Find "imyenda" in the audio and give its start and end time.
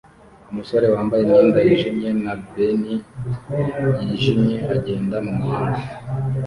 1.23-1.59